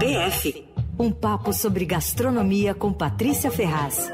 [0.00, 0.66] PF.
[0.98, 4.10] Um papo sobre gastronomia com Patrícia Ferraz.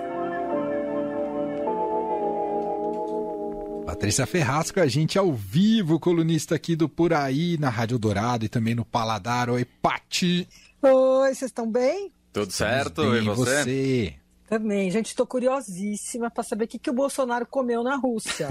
[3.86, 8.44] Patrícia Ferraz com a gente ao vivo, colunista aqui do Por Aí, na Rádio Dourado
[8.44, 9.48] e também no Paladar.
[9.48, 10.48] Oi, Pati.
[10.82, 12.10] Oi, vocês estão bem?
[12.32, 13.62] Tudo certo, bem, e você?
[13.62, 14.14] você?
[14.48, 18.48] Também, gente, estou curiosíssima para saber o que, que o Bolsonaro comeu na Rússia.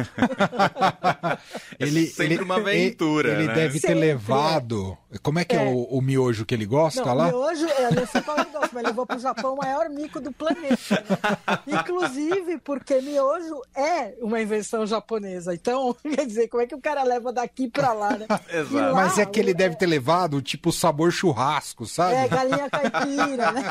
[1.79, 3.29] ele, é sempre ele, uma aventura.
[3.29, 3.53] Ele, ele né?
[3.53, 3.99] deve ter Sempre.
[4.01, 4.97] levado.
[5.23, 5.69] Como é que é, É.
[5.69, 7.27] o, o miojo que ele gosta Não, lá?
[7.27, 9.89] miojo, é, não sei qual é o negócio, mas levou para o Japão o maior
[9.89, 10.75] mico do planeta.
[11.09, 11.79] Né?
[11.79, 15.53] Inclusive porque miojo é uma invenção japonesa.
[15.53, 18.25] Então, quer dizer, como é que o cara leva daqui para lá, né?
[18.51, 18.73] Exato.
[18.75, 22.15] Lá, Mas é que ele o- deve ter levado tipo sabor churrasco, sabe?
[22.15, 23.63] É, galinha caipira, né?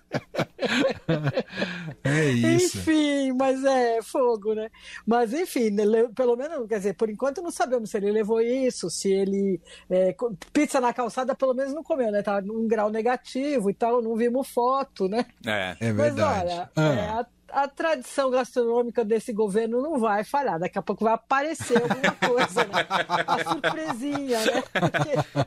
[2.04, 2.78] É isso.
[2.78, 4.68] Enfim, mas é fogo, né?
[5.06, 8.90] Mas enfim, né, pelo menos, quer dizer, por enquanto não sabemos se ele levou isso,
[8.90, 9.60] se ele.
[9.90, 10.14] é,
[10.52, 12.22] pizza na calçada, pelo menos não comeu, né?
[12.22, 15.26] Tá num grau negativo e tal, não vimos foto, né?
[15.46, 15.76] É.
[15.80, 16.50] É Mas verdade.
[16.52, 17.20] olha, Ah.
[17.22, 17.26] é,
[17.62, 20.58] a, tradição gastronômica desse governo não vai falhar.
[20.58, 22.86] Daqui a pouco vai aparecer alguma coisa, né?
[23.26, 24.62] A surpresinha, né?
[24.80, 25.46] Porque-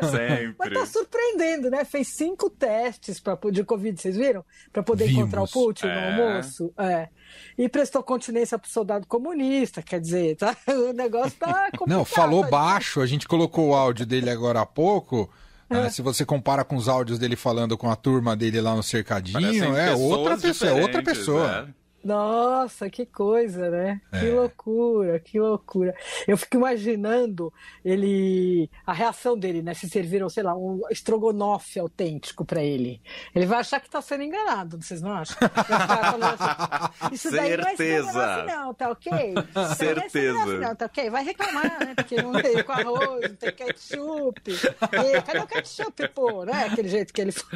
[0.00, 0.74] Mas Sempre.
[0.74, 1.84] tá surpreendendo, né?
[1.84, 4.44] Fez cinco testes pra, de Covid, vocês viram?
[4.72, 5.20] Pra poder Vimos.
[5.22, 6.10] encontrar o Putin no É.
[6.32, 6.72] almoço.
[6.78, 7.08] É.
[7.56, 10.56] E prestou continência pro soldado comunista, quer dizer, tá?
[10.68, 11.88] o negócio tá complicado.
[11.98, 12.50] Não, falou ali.
[12.50, 15.30] baixo, a gente colocou o áudio dele agora há pouco.
[15.70, 15.74] É.
[15.74, 18.82] né, se você compara com os áudios dele falando com a turma dele lá no
[18.82, 21.68] cercadinho, Parecem é outra pessoa, é outra pessoa.
[22.04, 24.00] Nossa, que coisa, né?
[24.10, 24.32] Que É.
[24.34, 25.94] loucura, que loucura.
[26.28, 27.52] Eu fico imaginando
[27.84, 29.72] ele, a reação dele, né?
[29.74, 33.00] Se serviram, sei lá, um estrogonofe autêntico pra ele.
[33.34, 35.36] Ele vai achar que tá sendo enganado, vocês não acham?
[35.40, 38.06] Assim, Isso daí não é Certeza.
[38.08, 39.12] estrogonofe não, tá ok?
[39.12, 40.58] Isso daí não é Certeza.
[40.58, 41.10] não, tá ok?
[41.10, 41.94] Vai reclamar, né?
[41.96, 44.42] Porque não tem com arroz, não tem ketchup.
[44.52, 46.44] E, cadê o ketchup, pô?
[46.44, 46.64] Né?
[46.70, 47.54] Aquele jeito que ele fala.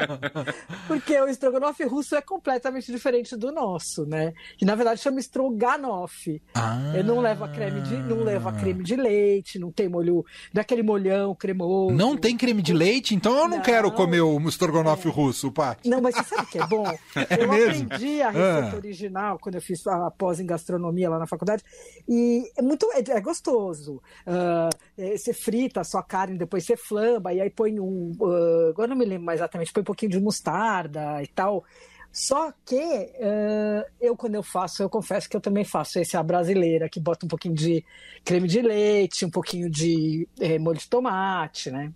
[0.88, 4.32] Porque o estrogonofe russo é completamente diferente do nosso, né?
[4.56, 6.40] Que na verdade chama stroganoff.
[6.54, 6.78] Ah.
[7.04, 11.94] Não leva creme de, não leva creme de leite, não tem molho, daquele molhão cremoso.
[11.94, 13.62] Não tem creme de leite, então eu não, Não.
[13.62, 15.88] quero comer o estrogonofe russo, Paty.
[15.88, 16.84] Não, mas você sabe que é bom?
[17.38, 17.84] eu mesmo?
[17.86, 18.76] aprendi a receita Ah.
[18.76, 21.62] original quando eu fiz a pós em gastronomia lá na faculdade.
[22.08, 24.02] E é muito é, é gostoso.
[24.26, 28.12] Ah, é, você frita a sua carne, depois você flamba, e aí põe um.
[28.22, 31.64] ah, agora não me lembro mais exatamente, põe um pouquinho de mostarda e tal.
[32.12, 32.76] Só que
[33.20, 37.00] ah, eu, quando eu faço, eu confesso que eu também faço esse a brasileira, que
[37.00, 37.84] bota um pouquinho de
[38.24, 41.92] creme de leite, um pouquinho de eh, molho de tomate, né?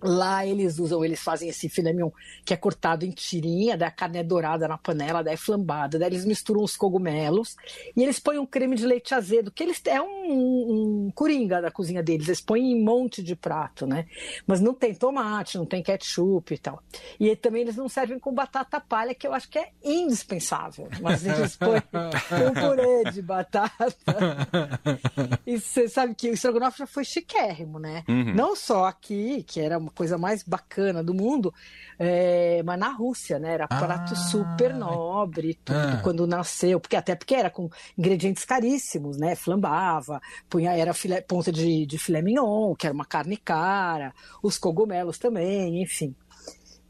[0.00, 2.10] Lá eles usam, eles fazem esse filé mignon
[2.44, 5.98] que é cortado em tirinha, daí a carne é dourada na panela, daí é flambada,
[5.98, 7.56] daí eles misturam os cogumelos
[7.96, 11.70] e eles põem um creme de leite azedo, que eles é um, um coringa da
[11.70, 14.06] cozinha deles, eles põem em um monte de prato, né?
[14.46, 16.82] Mas não tem tomate, não tem ketchup e tal.
[17.18, 21.24] E também eles não servem com batata palha, que eu acho que é indispensável, mas
[21.24, 21.80] eles põem
[22.46, 23.96] um purê de batata.
[25.46, 28.04] E você sabe que o estrogonofe já foi chiquérrimo, né?
[28.08, 28.34] Uhum.
[28.34, 31.52] Não só aqui, que era uma coisa mais bacana do mundo,
[31.98, 33.54] é, mas na Rússia, né?
[33.54, 34.16] Era prato Ah.
[34.16, 36.00] super nobre, tudo, Ah.
[36.02, 37.68] quando nasceu, porque até porque era com
[37.98, 39.34] ingredientes caríssimos, né?
[39.34, 44.56] Flambava, punha, era filé, ponta de, de filé mignon, que era uma carne cara, os
[44.58, 46.14] cogumelos também, enfim.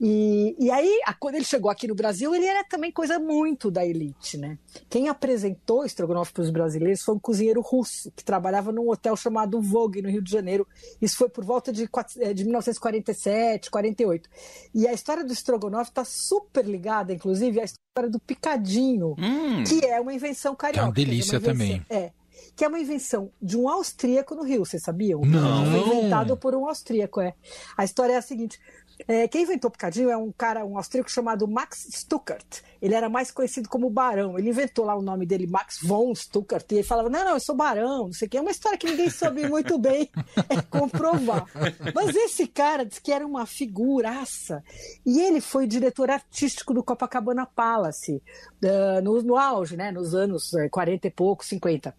[0.03, 3.71] E, e aí, a- quando ele chegou aqui no Brasil, ele era também coisa muito
[3.71, 4.59] da elite, né?
[4.89, 9.15] Quem apresentou o estrogonofe para os brasileiros foi um cozinheiro russo, que trabalhava num hotel
[9.15, 10.67] chamado Vogue, no Rio de Janeiro.
[11.03, 11.87] Isso foi por volta de,
[12.21, 14.29] eh, de 1947, 48.
[14.75, 19.85] E a história do estrogonofe está super ligada, inclusive, à história do picadinho, Hum, que
[19.85, 20.81] é uma invenção carioca.
[20.81, 21.87] É uma quer dizer, delícia invenção- também.
[21.91, 22.13] É.
[22.57, 25.21] Que é uma invenção de um austríaco no Rio, vocês sabiam?
[25.21, 25.71] Não.
[25.71, 27.35] Foi inventado por um austríaco, é.
[27.77, 28.59] A história é a seguinte:
[29.07, 32.63] é, quem inventou o picadinho é um cara, um austríaco chamado Max Stuckert.
[32.81, 34.39] Ele era mais conhecido como Barão.
[34.39, 37.41] Ele inventou lá o nome dele, Max von Stuckert, e ele falava: Não, não, eu
[37.41, 38.39] sou Barão, não sei o quê.
[38.39, 40.11] É uma história que ninguém soube muito bem
[40.49, 41.47] é, comprovar.
[41.95, 44.63] Mas esse cara disse que era uma figuraça.
[45.05, 48.23] E ele foi diretor artístico do Copacabana Palace,
[48.65, 51.95] ah, no, no auge, né, nos anos eh, 40 e pouco, 50.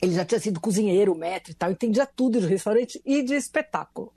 [0.00, 4.12] Ele já tinha sido cozinheiro, mestre e tal, entendia tudo de restaurante e de espetáculo.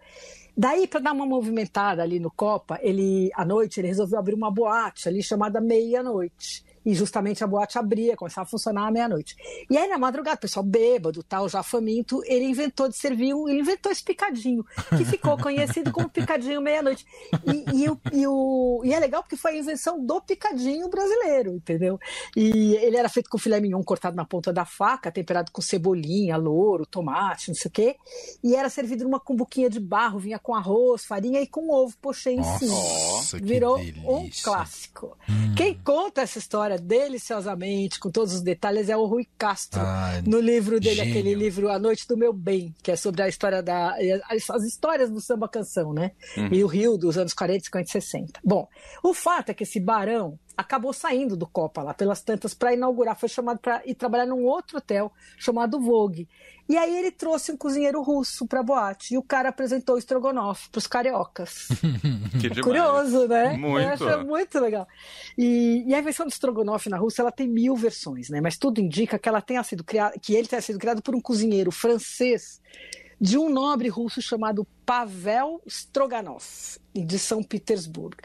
[0.56, 4.52] Daí, para dar uma movimentada ali no Copa, ele à noite ele resolveu abrir uma
[4.52, 6.64] boate ali chamada Meia-Noite.
[6.86, 9.36] E justamente a boate abria, começava a funcionar à meia-noite.
[9.70, 13.60] E aí, na madrugada, o pessoal bêbado, tal, já faminto, ele inventou de servir, ele
[13.60, 14.66] inventou esse picadinho,
[14.98, 17.06] que ficou conhecido como picadinho meia-noite.
[17.46, 21.56] E, e, o, e, o, e é legal porque foi a invenção do picadinho brasileiro,
[21.56, 22.00] entendeu?
[22.36, 26.38] E ele era feito com filé mignon cortado na ponta da faca, temperado com cebolinha,
[26.38, 27.96] louro, tomate, não sei o quê,
[28.44, 32.32] e era servido numa cumbuquinha de barro, vinha com arroz, farinha e com ovo pochê
[32.32, 32.72] em cima.
[32.74, 34.10] Nossa, que Virou delícia.
[34.10, 35.18] um clássico.
[35.56, 40.40] Quem conta essa história deliciosamente, com todos os detalhes, é o Rui Castro, Ai, no
[40.40, 41.12] livro dele, gênio.
[41.12, 43.96] aquele livro A Noite do Meu Bem, que é sobre a história da.
[44.30, 46.12] as, as histórias do samba canção, né?
[46.52, 48.40] E o Rio dos anos 40, 50 e 60.
[48.44, 48.68] Bom,
[49.04, 53.18] o fato é que esse barão acabou saindo do Copa lá pelas tantas para inaugurar,
[53.18, 56.28] foi chamado para ir trabalhar num outro hotel chamado Vogue.
[56.70, 60.70] E aí ele trouxe um cozinheiro russo para boate e o cara apresentou o estrogonofe
[60.70, 61.68] para os cariocas.
[62.32, 62.62] Que demais.
[62.62, 63.58] Curioso, né?
[63.58, 64.04] Muito.
[64.04, 64.88] Eu acho muito legal.
[65.38, 68.40] E, e a invenção do estrogonofe na Rússia ela tem mil versões, né?
[68.40, 71.20] Mas tudo indica que ela tenha sido criada, que ele tenha sido criado por um
[71.20, 72.62] cozinheiro francês
[73.20, 76.44] de um nobre russo chamado Pavel Stroganov,
[76.94, 78.18] de São Petersburgo.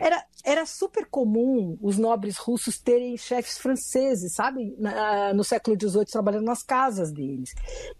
[0.00, 4.74] Era, era super comum os nobres russos terem chefes franceses, sabe?
[4.78, 7.50] Na- no século XVIII, trabalhando nas casas deles.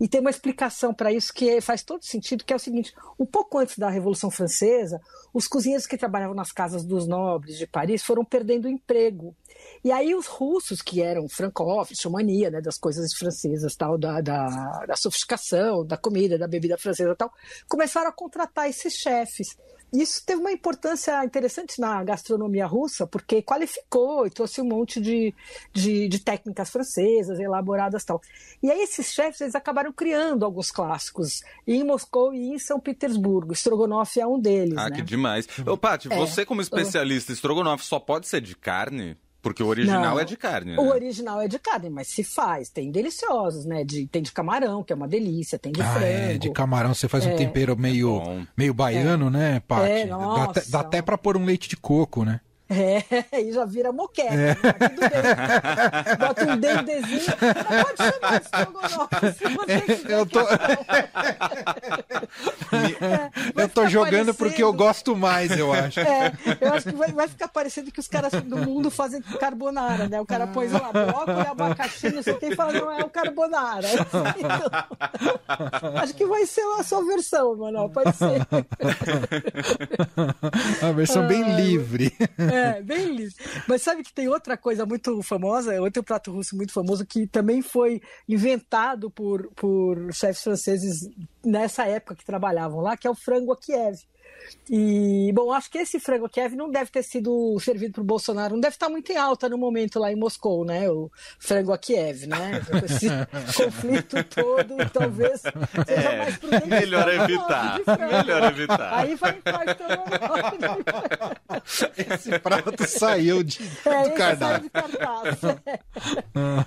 [0.00, 3.26] E tem uma explicação para isso que faz todo sentido, que é o seguinte: um
[3.26, 5.00] pouco antes da Revolução Francesa,
[5.32, 9.36] os cozinheiros que trabalhavam nas casas dos nobres de Paris foram perdendo o emprego.
[9.84, 14.20] E aí os russos, que eram francófilos, tinham mania né, das coisas francesas, tal, da,
[14.20, 14.46] da,
[14.86, 17.30] da sofisticação, da comida, da bebida francesa tal,
[17.68, 19.56] começaram a contratar esses chefes.
[19.92, 25.34] Isso teve uma importância interessante na gastronomia russa, porque qualificou e trouxe um monte de,
[25.72, 28.20] de, de técnicas francesas elaboradas tal.
[28.62, 33.54] E aí esses chefes eles acabaram criando alguns clássicos em Moscou e em São Petersburgo.
[33.54, 34.76] Strogonoff é um deles.
[34.76, 34.96] Ah, né?
[34.96, 35.48] que demais.
[35.66, 36.16] Ô, Paty, É.
[36.16, 39.16] você como especialista, estrogonofe só pode ser de carne?
[39.40, 40.20] Porque o original Não.
[40.20, 40.78] é de carne, né?
[40.78, 42.68] O original é de carne, mas se faz.
[42.70, 43.84] Tem deliciosos, né?
[43.84, 46.06] De, tem de camarão, que é uma delícia, tem de Ah, frango.
[46.06, 46.92] é, de camarão.
[46.92, 48.44] Você faz um tempero meio, bom.
[48.56, 49.90] meio baiano, né, Paty?
[49.90, 50.70] É, dá, nossa.
[50.70, 52.40] dá até pra pôr um leite de coco, né?
[52.70, 53.02] É,
[53.36, 54.32] aí já vira moqueca.
[54.34, 54.54] É.
[54.54, 56.16] Tá tudo bem.
[56.18, 57.32] Bota um dendezinho.
[57.38, 59.32] Pode chamar de estrogonofe.
[59.32, 60.40] se você quiser Eu tô-
[62.70, 63.30] É,
[63.62, 66.00] Eu tô jogando porque eu gosto mais, eu acho.
[66.00, 70.08] É, eu acho que vai, vai ficar parecendo que os caras do mundo fazem carbonara,
[70.08, 70.20] né?
[70.20, 73.08] O cara põe lá brócolis, abacaxi, não sei o que, e fala, não, é o
[73.08, 73.86] carbonara.
[73.88, 74.24] Então,
[76.02, 78.46] acho que vai ser a sua versão, Manuel, pode ser.
[80.82, 82.14] A versão bem livre.
[82.38, 83.34] É, bem lindo.
[83.66, 87.62] Mas sabe que tem outra coisa muito famosa, outro prato russo muito famoso, que também
[87.62, 91.08] foi inventado por, por chefes franceses
[91.44, 93.98] nessa época que trabalhavam lá, que é o frango a Kiev.
[94.70, 98.04] E, bom, acho que esse frango a Kiev não deve ter sido servido para o
[98.04, 100.90] Bolsonaro, não deve estar muito em alta no momento lá em Moscou, né?
[100.90, 102.60] O frango a Kiev, né?
[102.84, 103.08] Esse
[103.56, 106.64] conflito todo, talvez seja mais prudente.
[106.64, 107.80] É, Melhor evitar.
[107.98, 108.94] Melhor evitar.
[108.98, 110.58] Aí vai estrogonofe.
[112.14, 114.38] Esse prato saiu de, É, do cardápio.
[114.38, 115.38] saiu de cartaz.
[115.66, 115.80] É.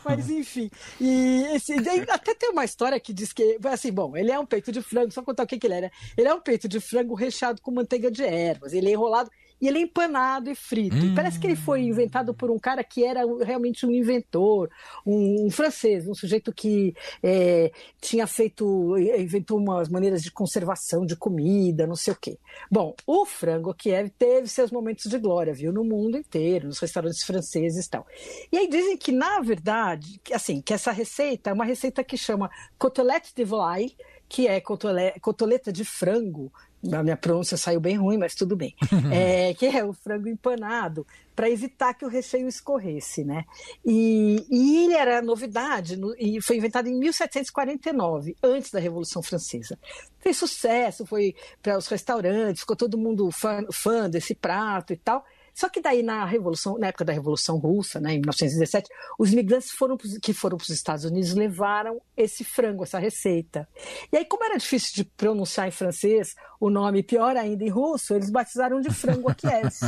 [0.04, 0.70] Mas enfim.
[1.00, 1.74] E esse,
[2.10, 5.12] até tem uma história que diz que, assim, bom, ele é um peito de frango,
[5.12, 5.92] só contar o que, que ele era.
[6.18, 8.74] Ele é um peito de frango recheado com manteiga de ervas.
[8.74, 9.30] Ele é enrolado
[9.62, 10.98] e ele é empanado e frito.
[10.98, 14.72] E parece que ele foi inventado por um cara que era realmente um inventor,
[15.06, 17.72] um, um francês, um sujeito que é,
[18.02, 22.40] tinha feito, inventou umas maneiras de conservação de comida, não sei o quê.
[22.72, 27.24] Bom, o frango Kiev teve seus momentos de glória, viu, no mundo inteiro, nos restaurantes
[27.24, 28.08] franceses e tal.
[28.52, 32.18] E aí dizem que, na verdade, que, assim, que essa receita é uma receita que
[32.18, 33.96] chama cotelette de volaille,
[34.28, 36.52] que é cotole- cotoleta de frango.
[36.92, 38.74] A minha pronúncia saiu bem ruim, mas tudo bem.
[39.14, 43.44] É, que é o frango empanado, para evitar que o recheio escorresse, né?
[43.86, 49.78] E, e ele era novidade, no- e foi inventado em 1749, antes da Revolução Francesa.
[50.20, 55.24] Fez sucesso, foi para os restaurantes, ficou todo mundo fã, fã desse prato e tal.
[55.54, 58.90] Só que daí na revolução, na época da Revolução Russa, né, em 1917,
[59.20, 63.68] os imigrantes foram pros- que foram para os Estados Unidos levaram esse frango, essa receita.
[64.12, 68.14] E aí, como era difícil de pronunciar em francês o nome, pior ainda em russo,
[68.14, 69.82] eles batizaram de frango a.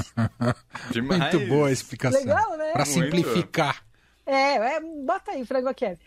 [0.91, 1.22] Demais.
[1.34, 2.20] Muito boa a explicação.
[2.20, 2.72] Legal, né?
[2.72, 2.93] Pra Muito.
[2.93, 3.84] simplificar.
[4.25, 5.98] É, é, bota aí, frango a Kiev.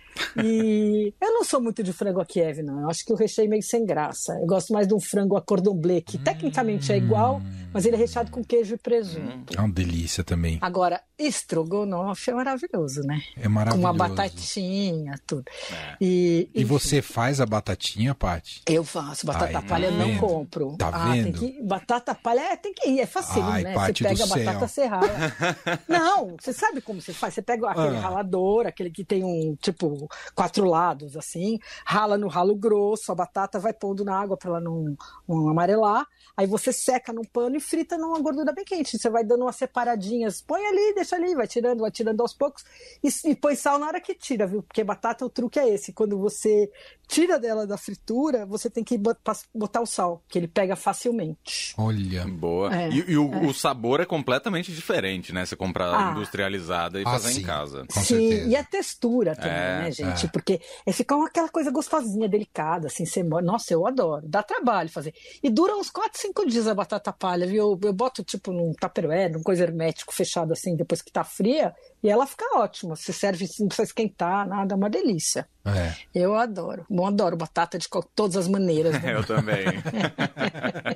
[0.42, 2.82] E eu não sou muito de frango a Kiev, não.
[2.82, 4.32] Eu acho que o recheio é meio sem graça.
[4.40, 7.42] Eu gosto mais de um frango a cordon bleu, que tecnicamente é igual,
[7.72, 9.54] mas ele é recheado com queijo e presunto.
[9.56, 10.58] É uma delícia também.
[10.62, 13.20] Agora, estrogonofe é maravilhoso, né?
[13.36, 13.82] É maravilhoso.
[13.82, 15.44] Com uma batatinha, tudo.
[15.70, 15.96] É.
[16.00, 18.62] E, E você faz a batatinha, Paty?
[18.66, 19.26] Eu faço.
[19.26, 20.76] Batata Ai, palha eu tá não compro.
[20.78, 21.38] Tá ah, tem vendo?
[21.38, 23.74] que, batata palha é, tem que ir, é fácil, né?
[23.74, 25.08] Você pega a batata, rala.
[25.88, 27.34] não, você sabe como você faz?
[27.34, 28.05] Você pega aquele Ah.
[28.08, 33.58] Ralador, aquele que tem um, tipo, quatro lados, assim, rala no ralo grosso, a batata
[33.58, 34.96] vai pondo na água para ela não,
[35.28, 36.06] não amarelar.
[36.36, 38.98] Aí você seca num pano e frita numa gordura bem quente.
[38.98, 42.62] Você vai dando umas separadinhas, põe ali, deixa ali, vai tirando, vai tirando aos poucos
[43.02, 44.62] e, e põe sal na hora que tira, viu?
[44.62, 45.92] Porque batata, o truque é esse.
[45.92, 46.70] Quando você
[47.08, 51.74] tira dela da fritura, você tem que botar, o sal, que ele pega facilmente.
[51.78, 52.26] Olha.
[52.26, 52.74] Boa.
[52.74, 55.46] É, e e o, o sabor é completamente diferente, né?
[55.46, 56.10] Você comprar Ah.
[56.12, 57.40] industrializada e Ah, fazer sim.
[57.40, 57.86] em casa.
[57.96, 58.48] Com Sim, certeza.
[58.50, 60.26] e a textura também, É, né, gente?
[60.26, 60.28] é.
[60.28, 63.22] Porque é ficar aquela coisa gostosinha, delicada, assim, você...
[63.22, 64.26] Nossa, eu adoro.
[64.28, 65.14] Dá trabalho fazer.
[65.42, 67.78] E dura uns 4, 5 dias a batata palha, viu?
[67.82, 72.10] Eu, boto, tipo, num tupperware, num coisa hermético fechado, assim, depois que tá fria, e
[72.10, 72.94] ela fica ótima.
[72.94, 75.48] Você serve, não precisa esquentar, nada, é uma delícia.
[75.64, 75.92] É.
[76.14, 76.86] Eu adoro.
[76.88, 78.92] Bom, adoro batata de todas as maneiras.
[79.02, 79.14] né?
[79.14, 79.64] Eu também.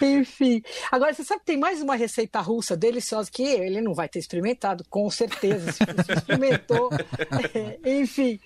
[0.00, 0.62] Enfim.
[0.90, 4.18] Agora, você sabe que tem mais uma receita russa deliciosa que ele não vai ter
[4.18, 5.72] experimentado, com certeza.
[6.00, 6.90] Experimentou.
[7.54, 8.38] É, enfim.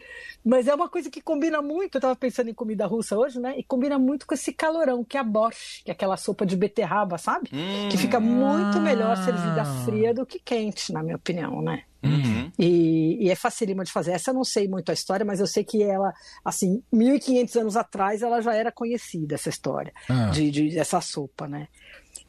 [0.43, 1.97] Mas é uma coisa que combina muito.
[1.97, 3.55] Eu estava pensando em comida russa hoje, né?
[3.59, 6.57] E combina muito com esse calorão, que é a borscht, que é aquela sopa de
[6.57, 7.51] beterraba, sabe?
[7.91, 11.83] Que fica muito melhor servida fria do que quente, na minha opinião, né?
[12.03, 12.51] Uhum.
[12.59, 14.13] E, e é facílima de fazer.
[14.13, 16.11] Essa eu não sei muito a história, mas eu sei que ela,
[16.43, 20.31] assim, 1500 anos atrás, ela já era conhecida, essa história, Ah.
[20.31, 21.69] de, de- dessa sopa, né?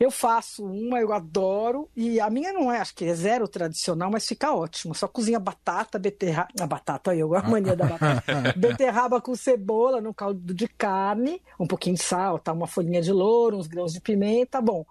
[0.01, 4.10] Eu faço uma, eu adoro, e a minha não é, acho que é zero tradicional,
[4.10, 4.96] mas fica ótimo.
[4.96, 6.50] Só cozinha batata, beterraba.
[6.60, 8.24] A batata, eu, a mania da batata.
[8.58, 12.51] beterraba com cebola no caldo de carne, um pouquinho de sal, tá?
[12.51, 14.84] Uma folhinha de louro, uns grãos de pimenta, bom.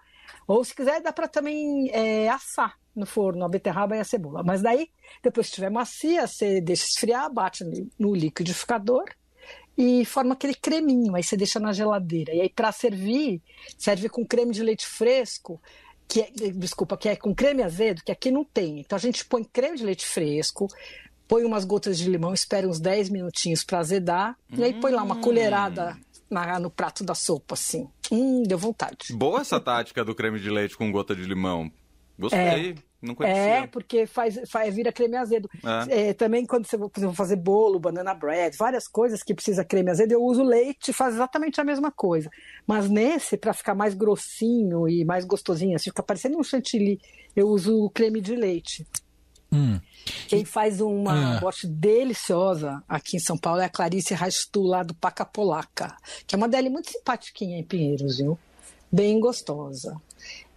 [0.47, 4.43] Ou se quiser, dá para também é, assar no forno a beterraba e a cebola.
[4.43, 4.89] Mas daí,
[5.21, 9.03] depois que estiver macia, você deixa esfriar, bate no- no liquidificador
[9.77, 11.15] e forma aquele creminho.
[11.15, 12.33] Aí você deixa na geladeira.
[12.33, 13.41] E aí, para servir,
[13.77, 15.61] serve com creme de leite fresco.
[16.07, 18.79] Que é, desculpa, que é com creme azedo, que aqui não tem.
[18.81, 20.67] Então a gente põe creme de leite fresco,
[21.25, 25.03] põe umas gotas de limão, espera uns 10 minutinhos para azedar, e aí põe lá
[25.03, 25.97] uma colherada
[26.29, 27.87] na- no prato da sopa, assim.
[28.11, 29.13] Hum, deu vontade.
[29.13, 31.71] Boa essa tática do creme de leite com gota de limão.
[32.19, 32.75] Gostei.
[33.01, 33.41] Não conhecia.
[33.41, 35.49] É, porque faz, faz, vira creme azedo.
[35.89, 36.09] É.
[36.09, 39.89] É, também quando você for for fazer bolo, banana bread, várias coisas que precisa creme
[39.89, 42.29] azedo, eu uso leite e faz exatamente a mesma coisa.
[42.67, 46.99] Mas nesse, para ficar mais grossinho e mais gostosinho, assim, fica parecendo um chantilly,
[47.35, 48.85] eu uso creme de leite.
[49.53, 49.79] Hum.
[50.27, 51.39] Quem faz uma Ah.
[51.41, 56.35] bote deliciosa aqui em São Paulo é a Clarice Rastu, lá do Paca Polaca, que
[56.35, 58.37] é uma deli muito simpatiquinha em Pinheiros, viu?
[58.91, 60.01] Bem gostosa.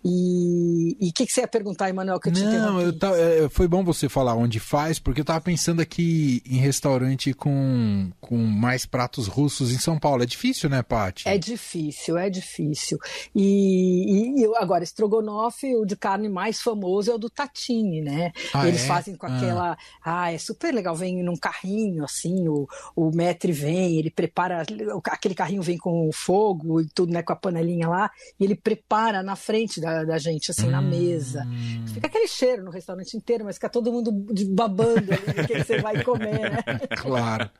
[0.04, 3.48] E o que, que você ia perguntar, Emanuel, que eu te Não, eu ta- é,
[3.48, 8.36] foi bom você falar onde faz, porque eu tava pensando aqui em restaurante com, com
[8.36, 10.22] mais pratos russos em São Paulo.
[10.22, 11.26] É difícil, né, Paty?
[11.28, 12.98] É difícil, é difícil.
[13.34, 18.32] E, e agora, estrogonofe, o de carne mais famoso é o do Tatini, né?
[18.52, 18.86] Ah, Eles é?
[18.86, 19.36] fazem com Ah.
[19.36, 19.78] aquela.
[20.04, 20.32] Ah.
[20.32, 20.94] é super legal.
[20.94, 24.62] Vem num carrinho, assim, o, o maître vem, ele prepara.
[25.06, 27.22] Aquele carrinho vem com fogo e tudo, né?
[27.22, 31.44] Com a panelinha lá, e ele prepara na frente da, da gente, assim, na mesa.
[31.46, 31.86] Hum.
[31.92, 34.10] Fica aquele cheiro no restaurante inteiro, mas fica todo mundo
[34.48, 36.64] babando ali do que você vai comer, né?
[36.96, 37.50] Claro.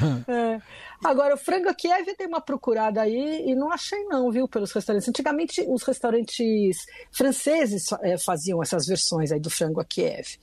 [0.28, 0.60] É.
[1.02, 4.46] Agora, o frango a Kiev eu dei uma procurada aí e não achei não, viu,
[4.46, 5.08] pelos restaurantes.
[5.08, 10.36] Antigamente, os restaurantes franceses eh, faziam essas versões aí do frango a Kiev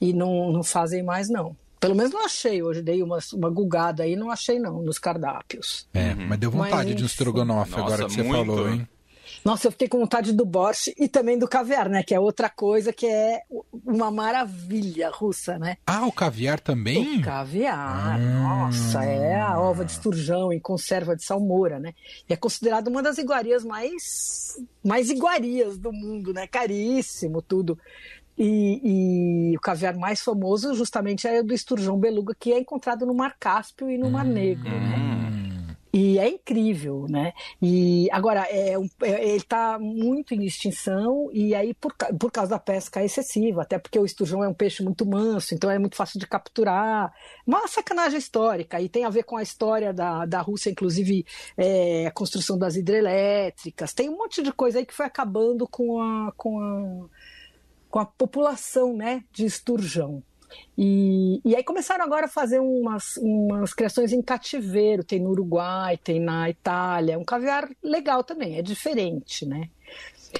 [0.00, 1.56] e não, não fazem mais, não.
[1.80, 5.88] Pelo menos não achei hoje, dei uma, uma gulgada aí, não achei não, nos cardápios.
[5.94, 8.46] É, mas deu vontade Mas, de um estrogonofe agora que você muito.
[8.46, 8.88] falou, hein?
[9.44, 12.48] Nossa, eu fiquei com vontade do borscht e também do caviar, né, que é outra
[12.50, 13.42] coisa que é
[13.86, 15.76] uma maravilha russa, né?
[15.86, 17.18] Ah, o caviar também?
[17.18, 18.18] O caviar, Ah.
[18.18, 21.94] nossa, é a ova de esturjão em conserva de salmoura, né?
[22.28, 26.46] E é considerado uma das iguarias mais, mais iguarias do mundo, né?
[26.46, 27.78] Caríssimo, tudo.
[28.36, 33.04] E, e o caviar mais famoso justamente é o do esturjão beluga, que é encontrado
[33.04, 35.07] no Mar Cáspio e no Mar Negro, né?
[35.92, 37.32] E é incrível, né?
[37.62, 42.50] E agora é, um- é- ele está muito em extinção e aí por, por causa
[42.50, 45.96] da pesca excessiva, até porque o esturjão é um peixe muito manso, então é muito
[45.96, 47.10] fácil de capturar.
[47.46, 51.24] Uma sacanagem histórica e tem a ver com a história da, da Rússia, inclusive
[51.56, 53.94] é, a construção das hidrelétricas.
[53.94, 57.06] Tem um monte de coisa aí que foi acabando com a com a,
[57.90, 60.22] com a população, né, de esturjão.
[60.76, 65.96] E, e aí começaram agora a fazer umas, umas criações em cativeiro, tem no Uruguai,
[65.96, 69.68] tem na Itália, um caviar legal também, é diferente, né?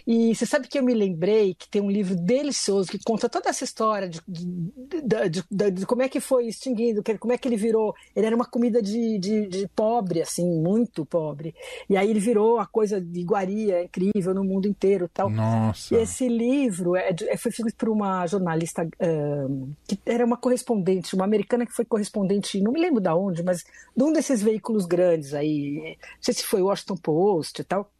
[0.06, 3.48] E você sabe que eu me lembrei que tem um livro delicioso que conta toda
[3.48, 7.56] essa história de, de, de, de como é que foi extinguindo, como é que ele
[7.56, 7.94] virou.
[8.14, 11.54] Ele era uma comida de, pobre, assim, muito pobre.
[11.88, 15.30] E aí ele virou a coisa de iguaria incrível no mundo inteiro tal.
[15.30, 15.94] Nossa.
[15.94, 21.14] E esse livro é, é foi feito por uma jornalista uh, que era uma correspondente,
[21.14, 23.64] uma americana que foi correspondente, não me lembro de onde, mas
[23.96, 25.96] de um desses veículos grandes aí.
[26.00, 27.90] Não sei se foi Washington Post e tal.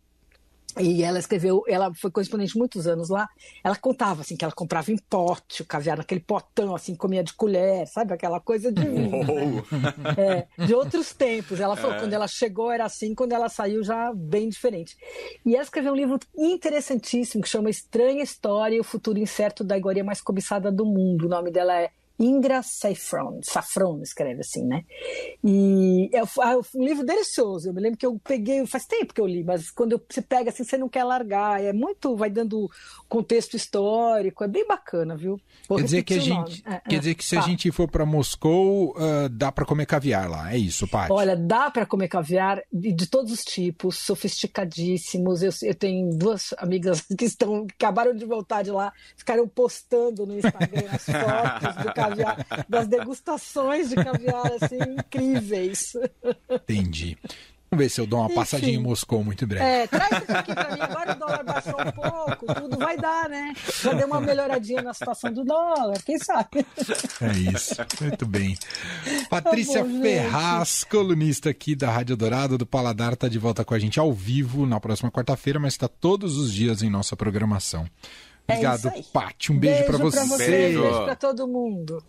[0.77, 3.29] E ela escreveu, ela foi correspondente muitos anos lá.
[3.65, 7.33] Ela contava assim que ela comprava em pote o caviar naquele potão, assim, comia de
[7.33, 8.13] colher, sabe?
[8.13, 10.47] Aquela coisa de, né?
[10.57, 11.59] é, de outros tempos.
[11.59, 11.99] Ela falou é.
[12.01, 14.97] quando ela chegou era assim, quando ela saiu já bem diferente.
[15.45, 19.77] E ela escreveu um livro interessantíssimo que chama Estranha História e o Futuro Incerto da
[19.77, 21.27] Iguaria Mais Cobiçada do Mundo.
[21.27, 24.85] O nome dela é Ingra Saffron, Saffron escreve assim, né?
[25.45, 27.69] E é, é um livro delicioso.
[27.69, 30.51] Eu me lembro que eu peguei, faz tempo que eu li, mas quando você pega
[30.51, 31.63] assim, você não quer largar.
[31.63, 32.69] É muito, vai dando
[33.09, 35.41] contexto histórico, é bem bacana, viu?
[35.69, 37.43] Vou quer dizer que a gente, é, quer é, dizer que se tá.
[37.43, 41.13] a gente for para Moscou, uh, dá para comer caviar lá, é isso, Paty?
[41.13, 45.43] Olha, dá para comer caviar de, de, todos os tipos, sofisticadíssimos.
[45.43, 50.27] Eu, eu tenho duas amigas que estão, que acabaram de voltar de lá, ficaram postando
[50.27, 55.95] no Instagram as fotos do caviar caviar, das degustações de caviar assim incríveis.
[56.51, 57.17] Entendi.
[57.71, 58.35] Vamos ver se eu dou uma Enfim.
[58.35, 59.63] passadinha em Moscou muito breve.
[59.63, 60.81] É, traz isso aqui pra mim.
[60.81, 63.53] Agora o dólar baixou um pouco, tudo vai dar, né?
[63.83, 66.65] Já deu uma melhoradinha na situação do dólar, quem sabe?
[67.21, 68.57] É isso, muito bem.
[69.29, 73.75] Patrícia tá bom, Ferraz, colunista aqui da Rádio Dourado, do Paladar, está de volta com
[73.75, 77.87] a gente ao vivo na próxima quarta-feira, mas está todos os dias em nossa programação.
[78.51, 79.53] Obrigado, é Paty.
[79.53, 80.47] Um beijo, beijo para você.
[80.47, 82.03] Beijo, beijo para todo mundo.